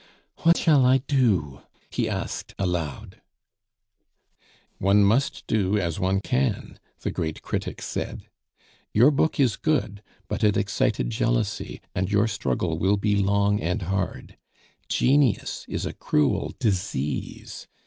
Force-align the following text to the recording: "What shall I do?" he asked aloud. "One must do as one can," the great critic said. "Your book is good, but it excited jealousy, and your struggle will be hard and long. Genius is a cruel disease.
"What 0.37 0.57
shall 0.57 0.83
I 0.83 0.97
do?" 0.97 1.61
he 1.91 2.09
asked 2.09 2.55
aloud. 2.57 3.21
"One 4.79 5.03
must 5.03 5.45
do 5.45 5.77
as 5.77 5.99
one 5.99 6.21
can," 6.21 6.79
the 7.01 7.11
great 7.11 7.43
critic 7.43 7.83
said. 7.83 8.25
"Your 8.95 9.11
book 9.11 9.39
is 9.39 9.57
good, 9.57 10.01
but 10.27 10.43
it 10.43 10.57
excited 10.57 11.11
jealousy, 11.11 11.81
and 11.93 12.11
your 12.11 12.27
struggle 12.27 12.79
will 12.79 12.97
be 12.97 13.21
hard 13.21 13.59
and 13.59 13.83
long. 13.91 14.29
Genius 14.89 15.65
is 15.69 15.85
a 15.85 15.93
cruel 15.93 16.55
disease. 16.57 17.67